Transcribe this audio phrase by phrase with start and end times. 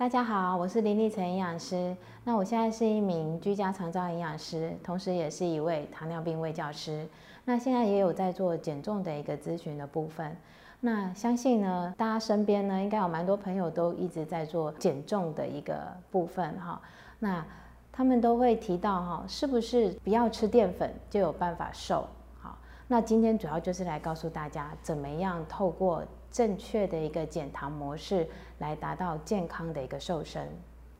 [0.00, 1.94] 大家好，我是林立成营养师。
[2.24, 7.06] 那我现在是一名居家长照营养师，同时也是一位糖尿病卫教师。
[7.44, 10.34] 那现在也有在做减重的一个咨询的部分。
[10.80, 16.80] 那相信呢，大家身边呢，应该有蛮多朋友都一直在做减重的一个部分哈。
[17.18, 17.44] 那
[17.92, 22.08] 他们都会提到哈，是不是不要吃淀粉就有办法瘦？
[22.38, 22.56] 好，
[22.88, 28.28] 那今天主要就是来告诉大家，怎么样透过正确的一个减糖模式
[28.58, 30.48] 来达到健康的一个瘦身。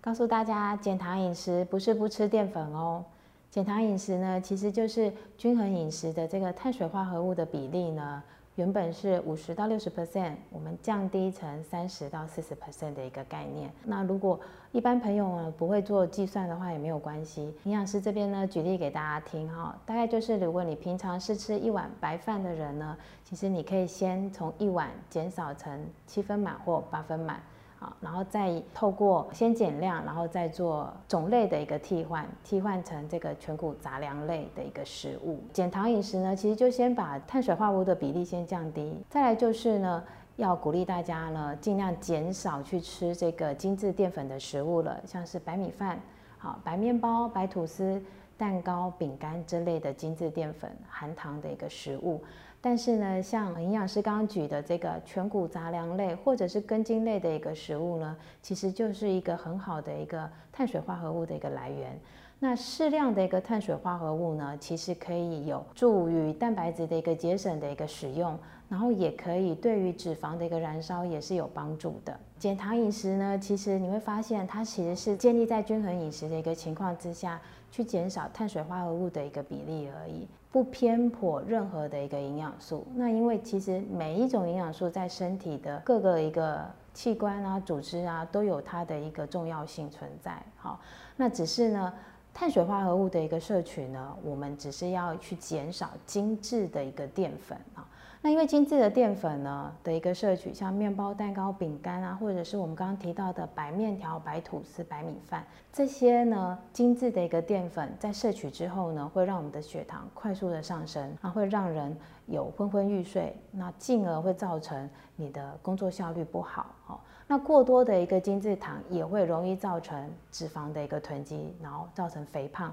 [0.00, 3.04] 告诉大家，减糖饮食不是不吃淀粉哦。
[3.50, 8.22] 减糖饮食呢，其实就是均衡饮食的这个碳水化合物的比例呢，
[8.56, 13.70] 原本是五十到六十 percent，我们降低成三十到四十 percent 的一个概念。
[13.84, 14.38] 那如果
[14.72, 17.54] 一般朋友呢不会做计算的话，也没有关系。
[17.64, 27.40] 营养师这边呢举例给大家听哈，大概就是如果你平常是吃一碗白饭的人呢，其实你可以先从一碗减少成七分满或八分满。
[27.80, 35.42] 好，然后再透过先减量，然后再做种类的一个替换，替换成这个全谷杂粮类的一个食物。
[35.50, 40.04] 减糖饮食呢，其实就先把碳水化合物的比例先降低，再来就是呢，
[40.36, 45.98] 要鼓励大家呢，尽量减少去吃这个精致淀粉的食物了，像是白米饭、
[46.36, 48.02] 好白面包、白吐司、
[48.40, 52.24] 蛋糕、饼干之类的精致淀粉含糖的一个食物。
[52.58, 62.00] 但是呢，像营养师刚刚举的这个全谷杂粮类或者是根茎类的一个食物呢，其实就是一个很好的一个碳水化合物的一个来源。
[62.42, 68.36] 那适量的一个碳水化合物呢，其实可以有助于蛋白质的一个节省的一个使用，
[68.66, 72.18] 然后也可以对于脂肪的一个燃烧也是有帮助的。
[72.38, 77.38] 减糖饮食呢，其实你会发现它其实是建立在均衡饮食的一个情况之下
[77.70, 80.26] 去减少碳水化合物的一个比例而已。
[80.50, 90.42] 不偏颇任何的一个营养素，那因为其实每一种营养素在身体的各个一个器官啊、组织啊，都有它的一个重要性存在。
[90.56, 90.80] 好，
[91.16, 91.92] 那只是呢，
[92.40, 97.86] 碳水化合物的一个摄取呢，我们只是要去减少精致的一个淀粉啊。
[98.22, 105.42] 那因为精致的淀粉呢的一个摄取，像面包、蛋糕、饼干啊，或者是我们刚刚提到的白面条、白吐司、白米饭
[105.72, 114.86] 这些呢，精致的一个淀粉在摄取之后呢，会让我们的血糖快速的上升，啊，会让人有昏昏欲睡，那进而会造成
[115.16, 116.66] 你的工作效率不好。
[116.84, 122.70] 好，那过多的一个精致糖也会容易造成脂肪的一个囤积，然后造成肥胖。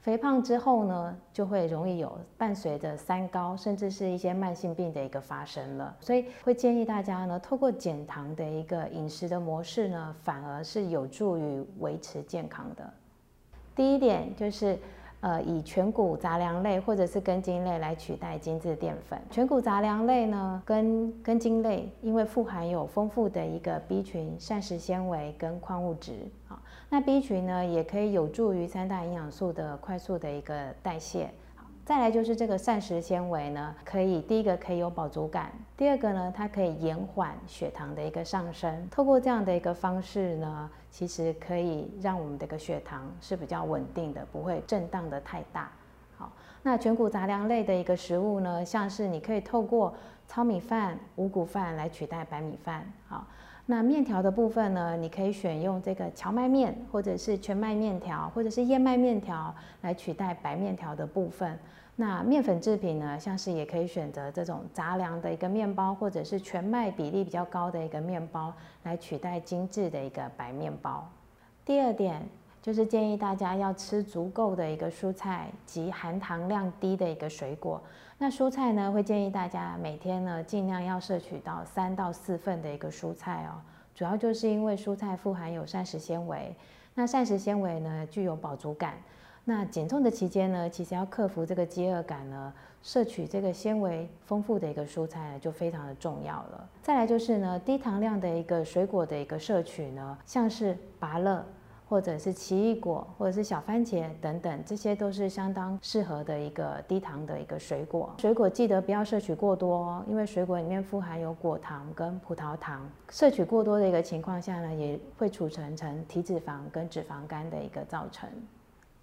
[0.00, 5.94] 肥胖之后呢，就会容易有伴随着三高，甚至是一些慢性病的一个发生了。
[6.00, 12.92] 所以会建议大家呢，透过减糖的一个饮食的模式呢，反而是有助于维持健康的。
[13.74, 14.78] 第一点就是。
[15.22, 19.20] 呃，以全谷杂粮类或者是根茎类来取代精致淀粉。
[19.30, 26.26] 全谷杂粮类呢，跟根茎类，因为富含有丰富的一个 B 群、膳食纤维跟矿物质。
[26.88, 31.30] 那 B 群呢，也可以有助于三大营养素的快速的一个代谢。
[31.84, 38.88] 再来就是这个膳食纤维呢，可以第一个可以有饱足感，第二个呢，它可以延缓血糖的一个上升。
[38.90, 45.68] 透过这样的一个方式呢，其实可以让我们的一个血糖是比较稳定的，不会震荡的太大。
[46.16, 46.30] 好，
[46.62, 49.92] 那全谷杂粮类的一个食物呢，像是你可以透过
[50.28, 52.88] 糙米饭、五谷饭来取代白米饭。
[53.08, 53.26] 好，
[53.70, 61.56] 那面条的部分呢，你可以选用这个荞麦面，或者是全麦面条，或者是燕麦面条来取代白面条的部分。
[61.94, 71.08] 那面粉制品呢，像是也可以选择这种杂粮的一个面包，或者是全麦比例比较高的一个面包，来取代精致的一个白面包。
[71.64, 72.20] 第二点
[72.62, 77.80] 就是建议大家要吃足够的一个蔬菜及含糖量低的一个水果。
[78.18, 83.60] 那蔬菜呢，会建议大家每天呢尽量要摄取到三到四份的一个蔬菜哦。
[83.94, 86.54] 主要就是因为蔬菜富含有膳食纤维，
[86.94, 88.94] 那膳食纤维呢具有饱足感。
[89.44, 96.68] 那减重的期间呢，其实要克服这个饥饿感呢，摄取这个纤维丰富的一个蔬菜呢，就非常的重要了。
[96.82, 101.44] 再来就是呢，低糖量的一个水果的一个摄取呢，像是芭乐，
[101.90, 108.14] 或者是奇异果，或者是小番茄等等，这些都是相当适合的一个低糖的一个水果。
[108.18, 118.30] 水果记得不要摄取过多哦，因为水果里面富含有果糖跟葡萄糖，摄取过多的一个情况下呢，也会储存成体脂肪跟脂肪肝的一个造成。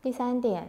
[0.01, 0.65] 第三点，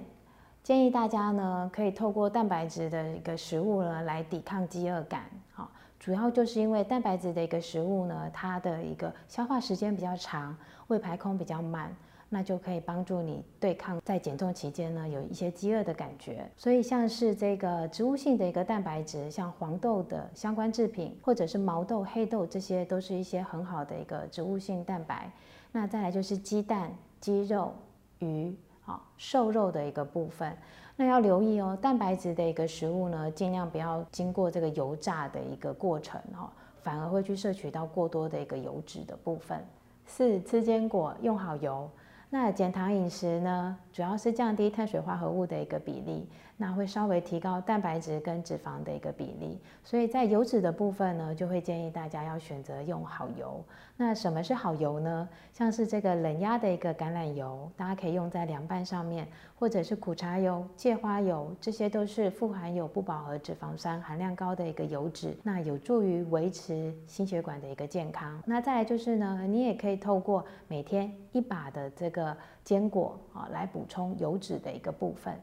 [0.64, 5.22] 建议大家呢可以透过蛋白质的一个食物呢来抵抗饥饿感。
[5.52, 10.56] 好，主要就是因为蛋白质的一个食物呢，它的一个消化时间比较长，
[10.88, 11.94] 胃排空比较慢，
[12.30, 16.46] 那就可以帮助你对抗在减重期间呢有一些饥饿的感觉。
[16.56, 25.30] 所以像是这个植物性的一个蛋白质，像黄豆的相关制品，或者是毛豆、黑豆，这些都是一些很好的一个植物性蛋白。
[25.72, 27.72] 那再来就是鸡蛋、鸡肉、
[28.18, 28.54] 鱼，
[28.84, 30.54] 啊瘦肉的一个部分。
[30.96, 36.50] 那要留意哦，蛋白质的一个食物呢，尽量不要经过这个油炸的一个过程哦，
[36.82, 39.64] 反而会去摄取到过多的一个油脂的部分。
[40.04, 41.88] 四吃坚果，用好油。
[42.30, 46.28] 那减糖饮食呢，主要是降低碳水化合物的一个比例，
[46.58, 49.58] 那会稍微提高蛋白质跟脂肪的一个比例。
[49.82, 53.64] 所以在油脂的部分呢，就会建议大家要选择用好油。
[53.96, 55.28] 那什么是好油呢？
[55.52, 59.26] 像是这个冷压的一个橄榄油，大家可以用在凉拌上面，
[59.58, 68.42] 或者是苦茶油、芥花油，这些都是富含有不饱和脂肪酸含量高的一个油脂，那有助于维持心血管的一个健康。
[68.44, 72.36] 那再来就是呢，你也可以透过每天一把的这个。
[72.64, 75.34] 坚果啊，来补充油脂的一个部分。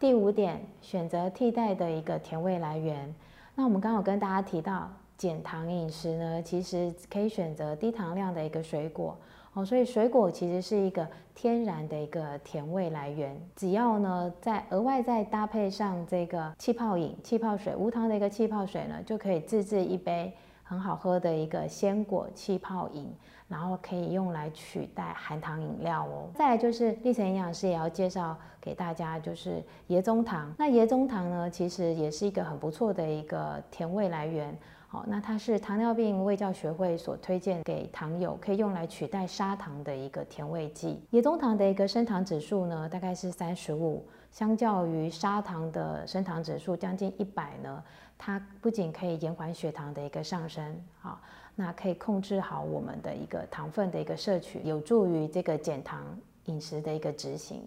[0.00, 3.12] 第五点，选择替代的一个甜味来源。
[3.56, 9.16] 那我们刚好跟大家提到减糖饮食呢，其实可以选择低糖量的一个水果
[9.54, 9.64] 哦。
[9.64, 11.04] 所以水果其实是一个
[11.34, 13.36] 天然的一个甜味来源。
[13.56, 20.32] 只要呢，再额外再搭配上这个气泡饮、气泡水、无糖的一个气泡水呢，就可以自制一杯
[20.68, 23.10] 很好喝的一个鲜果气泡饮。
[23.48, 26.28] 然后可以用来取代含糖饮料哦。
[26.34, 30.52] 再来就是立成营养师也要介绍给大家，就是椰棕糖。
[30.58, 34.54] 那椰棕糖呢，其实也是一个很不错的一个甜味来源。
[34.90, 40.98] 好，那它是糖尿病卫教学会所推荐给糖友，可以用来取代砂糖的一个甜味剂。
[41.12, 44.02] 椰棕糖的一个升糖指数呢，大概是三十五，
[44.32, 47.84] 相较于砂糖的升糖指数将近一百呢，
[48.16, 51.20] 它不仅可以延缓血糖的一个上升，好。
[51.60, 56.06] 那可以控制好我们的一个糖分的一个摄取，有助于这个减糖
[56.44, 57.60] 饮食的一个执行。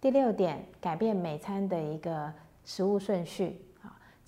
[0.00, 2.32] 第六点，改变每餐的一个
[2.64, 3.60] 食物顺序，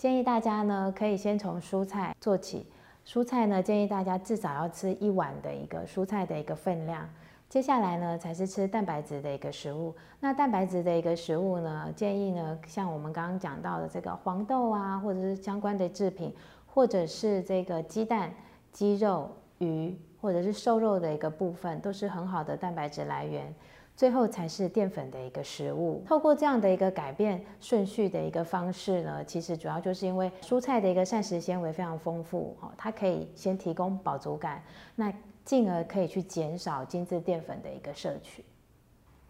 [0.02, 2.66] 建议大家呢可以先从蔬菜做起。
[3.06, 7.08] 蔬菜呢，建议大家至少要吃一碗的一个蔬菜的一个分量。
[7.48, 9.94] 接下来呢，才是吃蛋白质的一个食物。
[10.18, 16.34] 那蛋白质的一个食物呢，建议呢，像我们刚刚讲到的这个黄豆啊，或者是相关的制品，
[16.66, 18.28] 或者是这个鸡蛋。
[18.72, 23.54] 鸡肉、鱼或者是瘦肉的一个部分，都是很好的蛋白质来源。
[23.96, 26.02] 最后才是淀粉的一个食物。
[26.06, 34.62] 透过这样的一个改变顺序的一个方式呢，其实主要就是因为蔬菜的一个膳食纤维非常丰富，哦，它可以先提供饱足感，
[34.96, 35.12] 那
[35.44, 38.44] 进而可以去减少精致淀粉的一个摄取。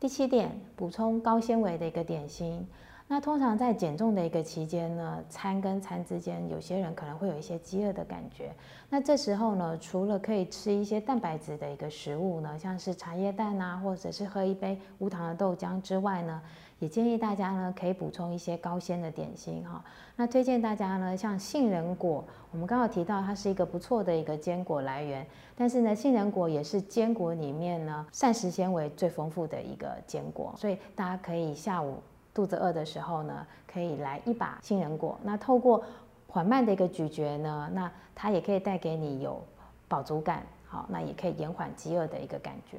[0.01, 2.67] 第七点，补充高纤维的一个点心。
[3.13, 8.51] 那通常在减重的一个期间呢，餐跟餐之间，有些人可能会有一些饥饿的感觉。
[8.89, 16.41] 那这时候呢，除了可以吃一些蛋白质的一个食物呢，像是茶叶蛋啊，或者是喝一杯无糖的豆浆之外呢，
[16.79, 19.85] 也建议大家呢可以补充一些高纤的点心哈。
[20.17, 31.97] 那推荐大家呢，像杏仁果，我们刚刚提到它是一个不错的一个坚果来源，但是呢，杏仁果也是坚果里面呢膳食纤维最丰富的一个坚果，所以大家可以下午。
[32.35, 35.19] 肚子饿的时候呢，可以来一把杏仁果。
[35.23, 35.83] 那透过
[36.27, 39.43] 缓慢的一个咀嚼呢，那它也可以带给你有
[39.89, 42.79] 饱足感，好，那也可以延缓饥饿的一个感觉。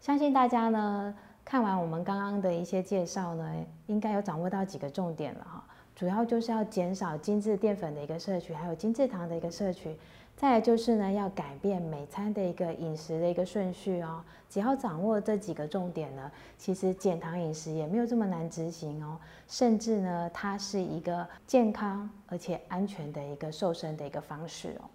[0.00, 3.54] 相信大家呢，看完我们刚刚的一些介绍呢，
[3.86, 5.64] 应该有掌握到几个重点了哈。
[6.00, 9.94] 主要就是要减少精致淀粉的一个摄取，还有精致糖的一个摄取。
[10.34, 14.24] 再来就是呢，要改变每餐的一个饮食的一个顺序哦。
[14.48, 19.18] 只要掌握这几个重点呢，其实减糖饮食也没有这么难执行哦。
[19.46, 24.88] 甚至呢，它是一个健康而且安全的一个瘦身的一个方式哦。